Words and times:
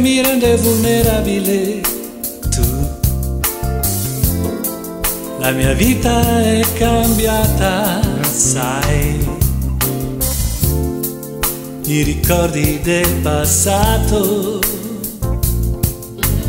mi 0.00 0.20
rende 0.20 0.56
vulnerabile. 0.56 1.80
Tu, 2.50 2.66
la 5.38 5.50
mia 5.52 5.72
vita 5.72 6.42
è 6.42 6.62
cambiata, 6.74 8.00
sai. 8.30 9.26
I 11.84 12.02
ricordi 12.02 12.78
del 12.82 13.10
passato, 13.22 14.60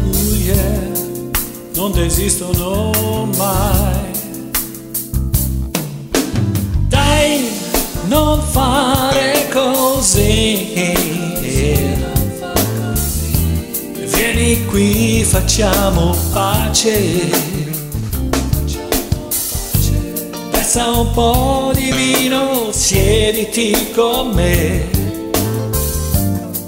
oh 0.03 0.35
yeah, 0.43 0.91
non 1.75 1.97
esistono 1.99 3.29
mai. 3.37 4.11
Dai, 6.89 7.49
non 8.09 8.41
fare 8.41 9.47
così. 9.53 11.19
Qui, 14.69 15.23
facciamo 15.23 16.15
pace. 16.31 17.29
Versa 20.51 20.91
un 20.91 21.11
po' 21.11 21.71
di 21.73 21.91
vino, 21.91 22.71
siediti 22.71 23.91
con 23.95 24.29
me. 24.29 24.87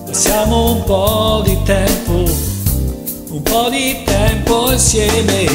Passiamo 0.06 0.72
un 0.72 0.84
po' 0.84 1.42
di 1.45 1.58
tempo, 1.64 2.30
un 3.30 3.42
po' 3.44 3.70
di 3.70 4.02
tempo 4.03 4.72
insieme. 4.72 5.45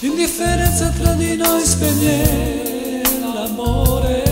L'indifferenza 0.00 0.92
tra 0.98 1.12
di 1.12 1.36
noi 1.36 1.62
spegne 1.62 3.02
l'amore 3.34 4.29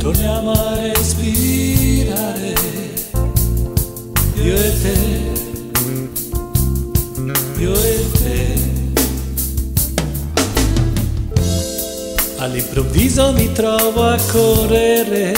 Torniamo 0.00 0.52
a 0.52 0.76
respirare, 0.76 2.54
io 4.42 4.56
e 4.56 4.72
te, 4.80 4.98
io 7.58 7.74
e 7.74 8.10
te. 8.22 8.54
All'improvviso 12.38 13.32
mi 13.34 13.52
trovo 13.52 14.04
a 14.04 14.16
correre. 14.32 15.34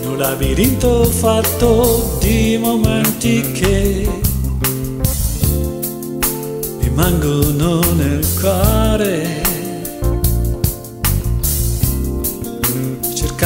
In 0.00 0.08
un 0.08 0.16
labirinto 0.16 1.04
fatto 1.04 2.16
di 2.20 2.56
momenti 2.58 3.52
che 3.52 4.08
rimangono 6.80 7.80
nel 7.92 8.26
cuore, 8.40 9.42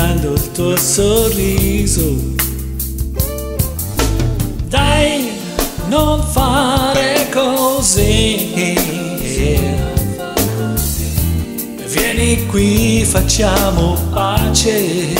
cercando 0.03 0.33
il 0.33 0.51
tuo 0.53 0.77
sorriso. 0.77 2.17
Dai, 4.69 5.31
non 5.89 6.21
fare 6.33 7.29
così. 7.33 8.75
Vieni 11.87 12.47
qui, 12.47 13.05
facciamo 13.05 13.97
pace. 14.11 15.15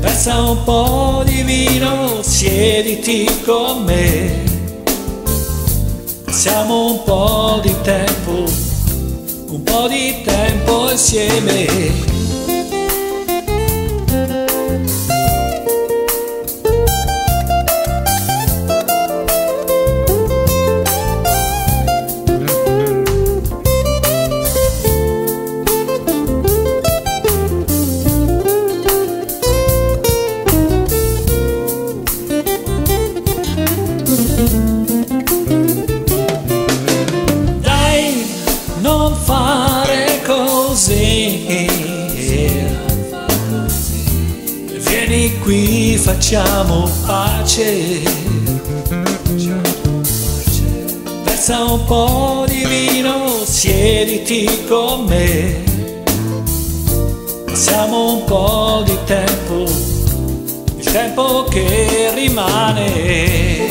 Versa 0.00 0.42
un 0.42 0.62
po' 0.64 1.22
di 1.24 1.42
vino, 1.42 2.20
siediti 2.22 3.28
con 3.44 3.84
me. 3.84 4.50
Passiamo 6.24 6.92
un 6.92 7.02
po' 7.04 7.60
di 7.62 7.74
tempo, 7.82 8.44
un 9.52 9.62
po' 9.64 9.86
di 9.86 10.22
tempo 10.24 10.90
insieme. 10.90 12.21
Così. 40.72 41.68
Vieni 44.78 45.38
qui, 45.40 45.98
facciamo 45.98 46.90
pace. 47.04 48.00
Versa 51.24 51.64
un 51.64 51.84
po' 51.84 52.46
di 52.48 52.64
vino, 52.64 53.44
siediti 53.44 54.48
con 54.66 55.04
me. 55.04 55.62
Passiamo 57.44 58.14
un 58.14 58.24
po' 58.24 58.82
di 58.86 58.96
tempo, 59.04 59.70
il 60.78 60.90
tempo 60.90 61.44
che 61.50 62.12
rimane. 62.14 63.61